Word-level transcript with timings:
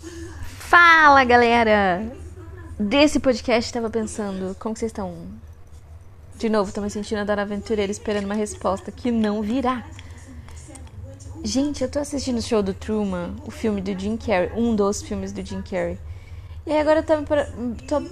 Fala 0.00 1.24
galera! 1.24 2.02
Desse 2.78 3.20
podcast 3.20 3.68
estava 3.68 3.90
pensando, 3.90 4.56
como 4.58 4.74
vocês 4.74 4.90
estão? 4.90 5.14
De 6.36 6.48
novo, 6.48 6.72
tô 6.72 6.80
me 6.80 6.88
sentindo 6.88 7.18
a 7.18 7.24
Dora 7.24 7.42
Aventureira 7.42 7.92
esperando 7.92 8.24
uma 8.24 8.34
resposta 8.34 8.90
que 8.90 9.10
não 9.10 9.42
virá. 9.42 9.84
Gente, 11.44 11.82
eu 11.82 11.90
tô 11.90 11.98
assistindo 11.98 12.38
o 12.38 12.42
show 12.42 12.62
do 12.62 12.72
Truman, 12.72 13.34
o 13.44 13.50
filme 13.50 13.82
do 13.82 13.98
Jim 13.98 14.16
Carrey, 14.16 14.50
um 14.54 14.74
dos 14.74 15.02
filmes 15.02 15.32
do 15.32 15.44
Jim 15.44 15.60
Carrey. 15.60 15.98
E 16.66 16.72
agora 16.72 17.00
eu 17.00 17.04
tô, 17.04 18.00
tô 18.00 18.10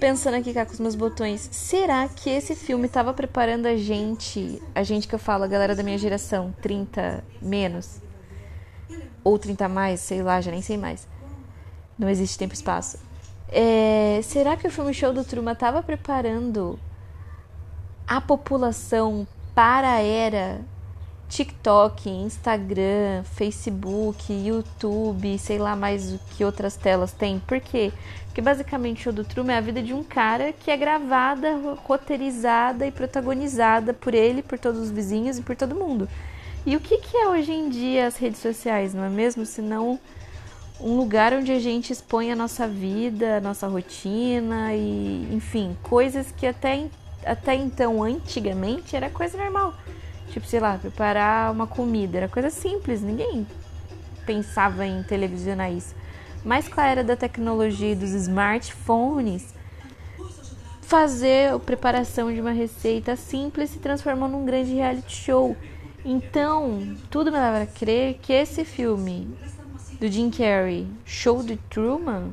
pensando 0.00 0.34
aqui 0.34 0.52
cá 0.52 0.66
com 0.66 0.72
os 0.72 0.80
meus 0.80 0.96
botões. 0.96 1.48
Será 1.52 2.08
que 2.08 2.30
esse 2.30 2.56
filme 2.56 2.88
tava 2.88 3.14
preparando 3.14 3.66
a 3.66 3.76
gente, 3.76 4.60
a 4.74 4.82
gente 4.82 5.06
que 5.06 5.14
eu 5.14 5.18
falo, 5.20 5.44
a 5.44 5.48
galera 5.48 5.76
da 5.76 5.84
minha 5.84 5.98
geração, 5.98 6.52
30 6.60 7.22
menos? 7.40 8.00
Ou 9.22 9.38
30 9.38 9.68
mais, 9.68 10.00
sei 10.00 10.20
lá, 10.20 10.40
já 10.40 10.50
nem 10.50 10.62
sei 10.62 10.76
mais. 10.76 11.06
Não 11.98 12.08
existe 12.08 12.38
tempo 12.38 12.52
e 12.52 12.56
espaço. 12.56 12.98
É, 13.50 14.20
será 14.22 14.56
que 14.56 14.66
o 14.66 14.70
filme 14.70 14.92
Show 14.92 15.12
do 15.12 15.24
Truman 15.24 15.52
estava 15.52 15.82
preparando 15.82 16.78
a 18.06 18.20
população 18.20 19.26
para 19.54 19.90
a 19.90 20.00
era 20.00 20.60
TikTok, 21.28 22.08
Instagram, 22.08 23.22
Facebook, 23.24 24.32
YouTube, 24.32 25.38
sei 25.38 25.58
lá 25.58 25.74
mais 25.74 26.12
o 26.12 26.18
que 26.30 26.44
outras 26.44 26.76
telas 26.76 27.12
tem? 27.12 27.38
Por 27.40 27.60
quê? 27.60 27.92
Porque 28.26 28.40
basicamente 28.40 29.00
o 29.00 29.02
Show 29.04 29.12
do 29.12 29.24
Truman 29.24 29.54
é 29.54 29.58
a 29.58 29.60
vida 29.62 29.82
de 29.82 29.92
um 29.92 30.04
cara 30.04 30.52
que 30.52 30.70
é 30.70 30.76
gravada, 30.76 31.58
roteirizada 31.84 32.86
e 32.86 32.92
protagonizada 32.92 33.92
por 33.92 34.14
ele, 34.14 34.42
por 34.42 34.58
todos 34.58 34.80
os 34.80 34.90
vizinhos 34.90 35.38
e 35.38 35.42
por 35.42 35.56
todo 35.56 35.74
mundo. 35.74 36.08
E 36.64 36.76
o 36.76 36.80
que, 36.80 36.98
que 36.98 37.16
é 37.16 37.28
hoje 37.28 37.52
em 37.52 37.68
dia 37.68 38.06
as 38.06 38.16
redes 38.16 38.40
sociais, 38.40 38.94
não 38.94 39.04
é 39.04 39.08
mesmo? 39.08 39.44
Se 39.44 39.60
não 39.60 39.98
um 40.80 40.96
lugar 40.96 41.32
onde 41.32 41.50
a 41.50 41.58
gente 41.58 41.92
expõe 41.92 42.30
a 42.30 42.36
nossa 42.36 42.66
vida, 42.68 43.38
a 43.38 43.40
nossa 43.40 43.66
rotina 43.66 44.74
e, 44.74 45.28
enfim, 45.32 45.76
coisas 45.82 46.30
que 46.30 46.46
até, 46.46 46.86
até 47.24 47.54
então, 47.54 48.02
antigamente, 48.02 48.94
era 48.94 49.10
coisa 49.10 49.36
normal. 49.36 49.74
Tipo, 50.30 50.46
sei 50.46 50.60
lá, 50.60 50.78
preparar 50.78 51.50
uma 51.50 51.66
comida, 51.66 52.18
era 52.18 52.28
coisa 52.28 52.50
simples, 52.50 53.02
ninguém 53.02 53.46
pensava 54.24 54.86
em 54.86 55.02
televisionar 55.02 55.72
isso. 55.72 55.94
Mas 56.44 56.68
com 56.68 56.80
a 56.80 56.86
era 56.86 57.02
da 57.02 57.16
tecnologia 57.16 57.92
e 57.92 57.96
dos 57.96 58.10
smartphones, 58.10 59.54
fazer 60.82 61.52
a 61.52 61.58
preparação 61.58 62.32
de 62.32 62.40
uma 62.40 62.52
receita 62.52 63.16
simples 63.16 63.70
se 63.70 63.78
transformou 63.78 64.28
num 64.28 64.44
grande 64.44 64.72
reality 64.72 65.16
show. 65.16 65.56
Então, 66.04 66.96
tudo 67.10 67.32
me 67.32 67.38
leva 67.38 67.62
a 67.62 67.66
crer 67.66 68.18
que 68.22 68.32
esse 68.32 68.64
filme 68.64 69.28
do 70.00 70.08
Jim 70.08 70.30
Carrey, 70.30 70.86
Show 71.04 71.42
de 71.42 71.56
Truman, 71.56 72.30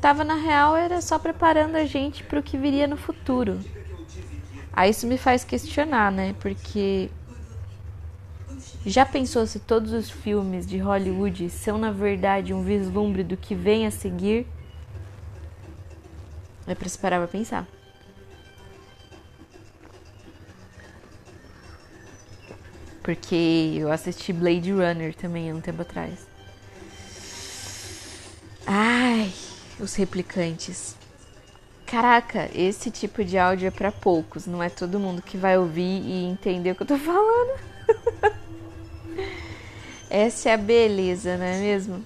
tava 0.00 0.24
na 0.24 0.34
real 0.34 0.76
era 0.76 1.00
só 1.00 1.18
preparando 1.18 1.76
a 1.76 1.84
gente 1.84 2.24
para 2.24 2.40
o 2.40 2.42
que 2.42 2.56
viria 2.56 2.86
no 2.86 2.96
futuro. 2.96 3.60
Aí 4.72 4.90
isso 4.90 5.06
me 5.06 5.18
faz 5.18 5.44
questionar, 5.44 6.10
né? 6.10 6.34
Porque 6.40 7.10
já 8.84 9.04
pensou 9.04 9.46
se 9.46 9.58
todos 9.58 9.92
os 9.92 10.10
filmes 10.10 10.66
de 10.66 10.78
Hollywood 10.78 11.50
são 11.50 11.78
na 11.78 11.90
verdade 11.90 12.52
um 12.54 12.62
vislumbre 12.62 13.22
do 13.22 13.36
que 13.36 13.54
vem 13.54 13.86
a 13.86 13.90
seguir? 13.90 14.46
É 16.66 16.74
para 16.74 16.88
se 16.88 16.98
parar 16.98 17.18
pra 17.18 17.28
pensar. 17.28 17.66
Porque 23.02 23.76
eu 23.78 23.90
assisti 23.90 24.32
Blade 24.32 24.70
Runner 24.70 25.14
também 25.14 25.50
há 25.50 25.54
um 25.54 25.60
tempo 25.60 25.80
atrás. 25.82 26.26
Os 29.80 29.94
replicantes. 29.94 30.94
Caraca, 31.86 32.50
esse 32.54 32.90
tipo 32.90 33.24
de 33.24 33.38
áudio 33.38 33.68
é 33.68 33.70
para 33.70 33.90
poucos, 33.90 34.46
não 34.46 34.62
é 34.62 34.68
todo 34.68 35.00
mundo 35.00 35.22
que 35.22 35.38
vai 35.38 35.56
ouvir 35.56 36.02
e 36.02 36.24
entender 36.24 36.72
o 36.72 36.74
que 36.74 36.82
eu 36.82 36.86
tô 36.86 36.98
falando. 36.98 37.58
Essa 40.10 40.50
é 40.50 40.54
a 40.54 40.56
beleza, 40.56 41.36
não 41.36 41.44
é 41.44 41.58
mesmo? 41.58 42.04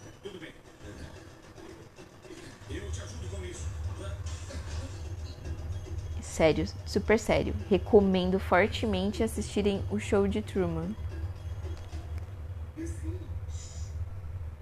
Sério, 6.20 6.66
super 6.86 7.18
sério. 7.18 7.54
Recomendo 7.68 8.40
fortemente 8.40 9.22
assistirem 9.22 9.82
o 9.90 9.98
show 9.98 10.26
de 10.26 10.40
Truman. 10.40 10.94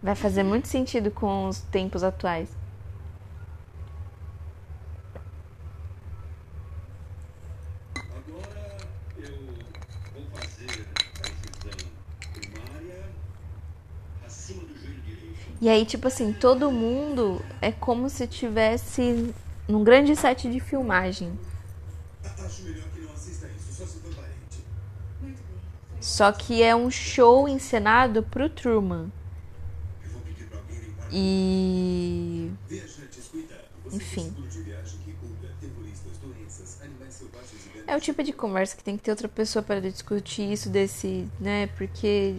Vai 0.03 0.15
fazer 0.15 0.43
muito 0.43 0.67
sentido 0.67 1.11
com 1.11 1.47
os 1.47 1.61
tempos 1.61 2.03
atuais. 2.03 2.49
Agora 8.31 8.77
eu 9.19 9.37
vou 10.15 10.25
fazer 10.33 10.87
a 11.21 11.29
incisão 11.29 11.91
primária 12.33 13.09
acima 14.25 14.63
do 14.63 14.79
joelho 14.79 15.01
direito. 15.03 15.39
E 15.61 15.69
aí, 15.69 15.85
tipo 15.85 16.07
assim, 16.07 16.33
todo 16.33 16.71
mundo 16.71 17.45
é 17.61 17.73
como 17.73 18.09
se 18.09 18.29
tivesse 18.29 19.35
num 19.67 19.83
grande 19.83 20.15
set 20.15 20.49
de 20.49 20.61
filmagem. 20.61 21.37
Acho 22.23 22.63
melhor 22.63 22.85
que 22.95 23.01
não 23.01 23.13
assista 23.13 23.49
isso, 23.49 23.73
só 23.73 23.85
se 23.85 23.99
for 23.99 24.15
parente. 24.15 24.65
Só 26.01 26.31
que 26.31 26.63
é 26.63 26.75
um 26.75 26.91
show 26.91 27.49
encenado 27.49 28.23
pro 28.23 28.49
Truman. 28.49 29.11
Eu 30.05 30.11
vou 30.13 30.21
pedir 30.23 30.45
pra 30.45 30.59
alguém 30.59 30.79
limpar. 30.79 31.09
E. 31.11 32.53
Viajantes, 32.69 33.27
cuidado. 33.27 33.61
Você 33.85 33.97
Enfim. 33.97 34.35
É 37.87 37.97
o 37.97 38.01
tipo 38.01 38.23
de 38.23 38.33
conversa 38.33 38.77
que 38.77 38.85
tem 38.85 38.97
que 38.97 39.03
ter 39.03 39.11
outra 39.11 39.29
pessoa 39.29 39.63
para 39.63 39.81
discutir 39.81 40.53
isso 40.53 40.69
desse, 40.69 41.29
né? 41.41 41.67
Porque 41.77 42.37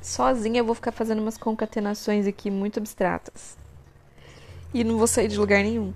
sozinha 0.00 0.60
eu 0.60 0.64
vou 0.64 0.74
ficar 0.74 0.92
fazendo 0.92 1.20
umas 1.20 1.38
concatenações 1.38 2.26
aqui 2.26 2.50
muito 2.50 2.78
abstratas. 2.78 3.56
E 4.74 4.84
não 4.84 4.98
vou 4.98 5.06
sair 5.06 5.28
de 5.28 5.38
lugar 5.38 5.62
nenhum. 5.62 5.92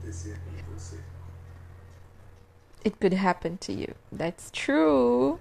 It 2.84 2.96
could 3.00 3.16
happen 3.16 3.56
to 3.56 3.72
you. 3.72 3.94
That's 4.16 4.50
true. 4.50 5.38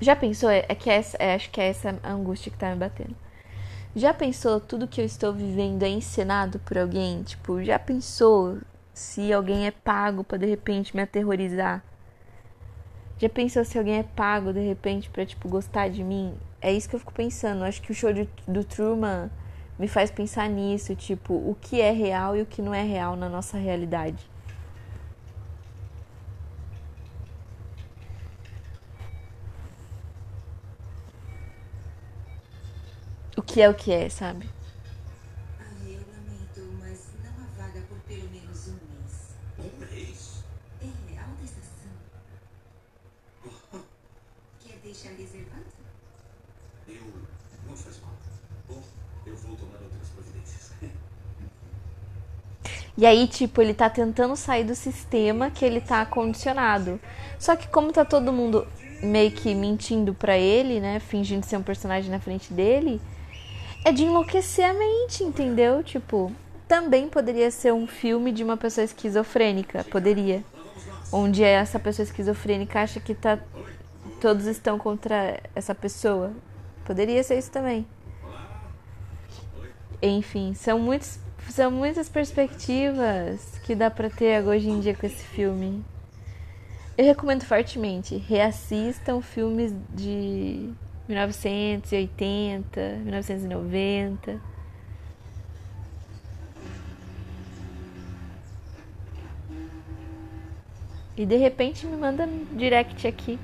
Já 0.00 0.16
pensou? 0.16 0.48
É 0.48 0.64
é 0.68 0.74
que 0.74 0.88
essa, 0.88 1.16
é, 1.18 1.34
acho 1.34 1.50
que 1.50 1.60
é 1.60 1.68
essa 1.68 1.98
angústia 2.04 2.50
que 2.50 2.56
tá 2.56 2.70
me 2.70 2.76
batendo. 2.76 3.14
Já 3.94 4.14
pensou 4.14 4.60
tudo 4.60 4.86
que 4.86 5.00
eu 5.00 5.04
estou 5.04 5.32
vivendo 5.32 5.82
é 5.82 5.88
encenado 5.88 6.58
por 6.60 6.78
alguém? 6.78 7.22
Tipo, 7.24 7.62
já 7.62 7.78
pensou 7.78 8.58
se 9.00 9.32
alguém 9.32 9.66
é 9.66 9.70
pago 9.70 10.22
pra 10.22 10.36
de 10.38 10.46
repente 10.46 10.94
me 10.94 11.02
aterrorizar? 11.02 11.82
Já 13.18 13.28
pensou 13.28 13.64
se 13.64 13.78
alguém 13.78 13.98
é 13.98 14.02
pago 14.02 14.52
de 14.52 14.60
repente 14.60 15.08
pra 15.10 15.24
tipo 15.26 15.48
gostar 15.48 15.88
de 15.88 16.02
mim? 16.02 16.34
É 16.60 16.72
isso 16.72 16.88
que 16.88 16.96
eu 16.96 17.00
fico 17.00 17.12
pensando. 17.12 17.64
Acho 17.64 17.80
que 17.82 17.92
o 17.92 17.94
show 17.94 18.12
de- 18.12 18.28
do 18.48 18.64
Truman 18.64 19.30
me 19.78 19.86
faz 19.88 20.10
pensar 20.10 20.48
nisso, 20.48 20.94
tipo, 20.96 21.34
o 21.34 21.56
que 21.60 21.80
é 21.80 21.90
real 21.92 22.36
e 22.36 22.42
o 22.42 22.46
que 22.46 22.60
não 22.62 22.74
é 22.74 22.82
real 22.82 23.16
na 23.16 23.28
nossa 23.28 23.56
realidade. 23.58 24.28
O 33.36 33.42
que 33.42 33.60
é 33.62 33.68
o 33.68 33.74
que 33.74 33.92
é, 33.92 34.08
sabe? 34.08 34.46
Quer 44.90 44.94
deixar 44.94 45.10
reservado? 45.10 45.64
Eu 46.88 46.94
não 47.68 47.76
faz 47.76 48.00
mal. 48.00 48.10
Bom, 48.68 48.82
eu 49.24 49.36
vou 49.36 49.56
tomar 49.56 49.78
outras 49.84 50.08
providências. 50.08 50.72
E 52.98 53.06
aí, 53.06 53.28
tipo, 53.28 53.62
ele 53.62 53.72
tá 53.72 53.88
tentando 53.88 54.34
sair 54.34 54.64
do 54.64 54.74
sistema 54.74 55.48
que 55.48 55.64
ele 55.64 55.80
tá 55.80 56.04
condicionado. 56.04 57.00
Só 57.38 57.54
que 57.54 57.68
como 57.68 57.92
tá 57.92 58.04
todo 58.04 58.32
mundo 58.32 58.66
meio 59.00 59.30
que 59.30 59.54
mentindo 59.54 60.12
pra 60.12 60.36
ele, 60.36 60.80
né, 60.80 60.98
fingindo 60.98 61.46
ser 61.46 61.56
um 61.56 61.62
personagem 61.62 62.10
na 62.10 62.18
frente 62.18 62.52
dele, 62.52 63.00
é 63.84 63.92
de 63.92 64.02
enlouquecer 64.02 64.68
a 64.68 64.74
mente, 64.74 65.22
entendeu? 65.22 65.84
Tipo, 65.84 66.32
também 66.66 67.08
poderia 67.08 67.50
ser 67.52 67.72
um 67.72 67.86
filme 67.86 68.32
de 68.32 68.42
uma 68.42 68.56
pessoa 68.56 68.84
esquizofrênica, 68.84 69.84
poderia. 69.84 70.42
Onde 71.12 71.44
essa 71.44 71.78
pessoa 71.78 72.04
esquizofrênica 72.04 72.80
acha 72.80 72.98
que 72.98 73.14
tá 73.14 73.38
todos 74.20 74.46
estão 74.46 74.78
contra 74.78 75.40
essa 75.54 75.74
pessoa. 75.74 76.32
Poderia 76.84 77.22
ser 77.22 77.38
isso 77.38 77.50
também. 77.50 77.86
Enfim, 80.02 80.54
são 80.54 80.78
muitos 80.78 81.18
são 81.50 81.70
muitas 81.70 82.08
perspectivas 82.08 83.58
que 83.64 83.74
dá 83.74 83.90
pra 83.90 84.08
ter 84.08 84.46
hoje 84.46 84.68
em 84.68 84.78
dia 84.78 84.94
com 84.94 85.04
esse 85.04 85.24
filme. 85.24 85.84
Eu 86.96 87.04
recomendo 87.04 87.44
fortemente, 87.44 88.16
reassistam 88.16 89.20
filmes 89.20 89.74
de 89.94 90.72
1980, 91.08 92.80
1990. 93.02 94.40
E 101.16 101.26
de 101.26 101.36
repente 101.36 101.86
me 101.86 101.96
manda 101.96 102.28
direct 102.52 103.06
aqui. 103.06 103.38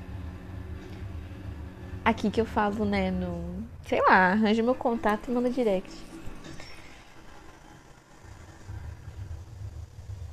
Aqui 2.07 2.31
que 2.31 2.39
eu 2.39 2.45
falo, 2.45 2.85
né? 2.85 3.11
No. 3.11 3.67
Sei 3.85 4.01
lá, 4.01 4.31
arranja 4.31 4.63
meu 4.63 4.73
contato 4.73 5.29
e 5.29 5.33
manda 5.33 5.49
direct. 5.49 5.93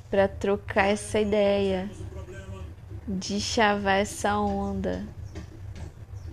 Pra 0.08 0.28
trocar 0.28 0.86
essa 0.86 1.18
ideia. 1.18 1.90
De 3.08 3.40
chavar 3.40 3.96
essa 3.96 4.38
onda. 4.38 5.04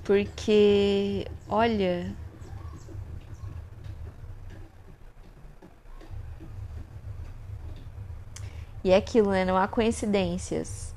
Porque, 0.04 1.26
olha. 1.50 2.14
E 8.84 8.92
é 8.92 8.96
aquilo, 8.96 9.32
né? 9.32 9.44
Não 9.44 9.58
há 9.58 9.68
coincidências. 9.68 10.94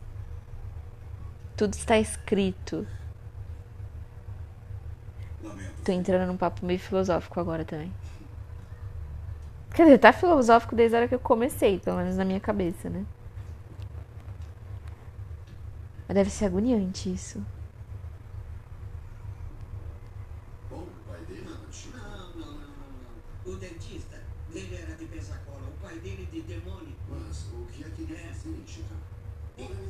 Tudo 1.56 1.72
está 1.72 1.98
escrito. 1.98 2.86
Tô 5.84 5.92
entrando 5.92 6.26
num 6.26 6.36
papo 6.36 6.64
meio 6.64 6.78
filosófico 6.78 7.38
agora 7.38 7.64
também. 7.64 7.92
Quer 9.74 9.84
dizer, 9.84 9.98
tá 9.98 10.12
filosófico 10.12 10.76
desde 10.76 10.96
a 10.96 11.00
hora 11.00 11.08
que 11.08 11.14
eu 11.14 11.18
comecei, 11.18 11.78
pelo 11.80 11.96
menos 11.96 12.16
na 12.16 12.24
minha 12.24 12.40
cabeça, 12.40 12.88
né? 12.88 13.04
Mas 16.06 16.14
deve 16.14 16.30
ser 16.30 16.46
agoniante 16.46 17.12
isso. 17.12 17.44
Bom, 20.70 20.82
o 20.82 21.08
pai 21.08 21.20
dele 21.26 21.44
não 21.44 21.66
tinha. 21.70 21.96
Não, 21.96 22.28
não, 22.30 22.52
não, 22.52 22.52
não, 22.52 22.88
não. 23.44 23.52
O 23.52 23.56
dentista 23.56 24.22
dele 24.52 24.76
era 24.76 24.94
de 24.94 25.06
Pensacola, 25.06 25.68
o 25.68 25.82
pai 25.82 25.98
dele 25.98 26.28
de 26.30 26.42
demônio. 26.42 26.94
Mas 27.08 27.46
o 27.52 27.66
que 27.66 27.82
é 27.84 27.88
que 27.88 28.02
ele 28.02 28.16
fazia 28.16 28.52
em 28.52 28.66
Chicago? 28.66 29.00
Ele 29.58 29.74
não 29.74 29.88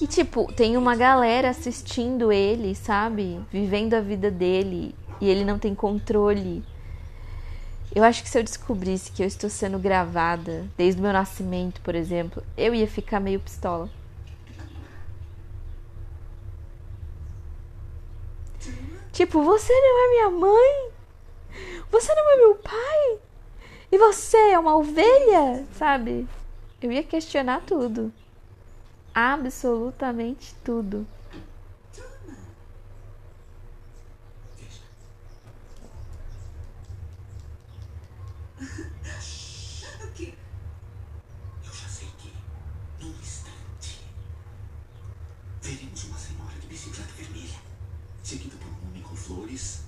E 0.00 0.06
tipo, 0.06 0.52
tem 0.52 0.76
uma 0.76 0.96
galera 0.96 1.50
assistindo 1.50 2.32
ele, 2.32 2.74
sabe? 2.74 3.40
Vivendo 3.52 3.94
a 3.94 4.00
vida 4.00 4.30
dele 4.30 4.94
e 5.20 5.28
ele 5.28 5.44
não 5.44 5.58
tem 5.58 5.74
controle. 5.74 6.64
Eu 7.94 8.02
acho 8.02 8.22
que 8.22 8.28
se 8.28 8.38
eu 8.38 8.42
descobrisse 8.42 9.12
que 9.12 9.22
eu 9.22 9.26
estou 9.26 9.48
sendo 9.48 9.78
gravada 9.78 10.66
desde 10.76 11.00
o 11.00 11.04
meu 11.04 11.12
nascimento, 11.12 11.80
por 11.82 11.94
exemplo, 11.94 12.42
eu 12.56 12.74
ia 12.74 12.88
ficar 12.88 13.20
meio 13.20 13.38
pistola. 13.38 13.88
Tipo, 19.12 19.42
você 19.42 19.72
não 19.72 20.04
é 20.04 20.10
minha 20.10 20.30
mãe? 20.30 20.90
Você 21.90 22.14
não 22.14 22.32
é 22.32 22.36
meu 22.38 22.54
pai? 22.56 23.18
E 23.92 23.98
você 23.98 24.36
é 24.36 24.58
uma 24.58 24.74
ovelha? 24.74 25.66
Sabe? 25.74 26.26
Eu 26.80 26.90
ia 26.90 27.02
questionar 27.02 27.60
tudo. 27.66 28.10
Absolutamente 29.14 30.54
tudo. 30.64 31.06
O 40.02 40.12
quê? 40.14 40.34
Eu 41.64 41.72
já 41.72 41.88
sei 41.88 42.08
que, 42.18 42.32
num 43.00 43.10
instante, 43.10 44.06
veremos 45.60 46.04
uma 46.04 46.18
senhora 46.18 46.58
de 46.60 46.66
bicicleta 46.66 47.12
vermelha, 47.12 47.58
seguida 48.22 48.56
por 48.56 48.68
um 48.68 48.88
homem 48.88 49.02
com 49.02 49.14
flores 49.16 49.82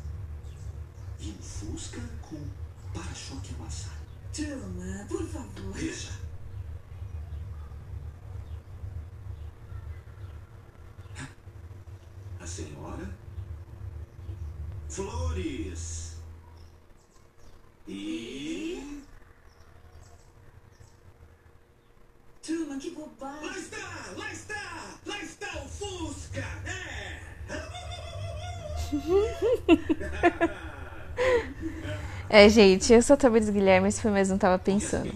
e 1.18 1.30
um 1.30 1.42
fusca 1.42 2.00
com 2.20 2.40
para-choque 2.92 3.54
amassado. 3.54 3.94
Turma, 4.34 5.06
por 5.08 5.26
favor. 5.26 5.72
Veja. 5.72 6.12
A 12.40 12.46
senhora. 12.46 13.08
Flores. 14.94 16.12
E. 17.88 19.02
Turma, 22.40 22.78
que 22.78 22.90
Lá 22.90 23.00
bobagem. 23.00 23.58
está! 23.58 24.12
Lá 24.16 24.32
está! 24.32 25.00
Lá 25.04 25.20
está 25.20 25.62
o 25.64 25.68
Fusca! 25.68 26.44
É! 26.64 27.18
É, 32.28 32.48
gente, 32.48 32.92
eu 32.92 33.02
sou 33.02 33.14
a 33.14 33.16
Tamiris 33.16 33.50
Guilherme, 33.50 33.88
esse 33.88 34.00
foi 34.00 34.12
mesmo, 34.12 34.34
não 34.34 34.38
tava 34.38 34.60
pensando. 34.60 35.12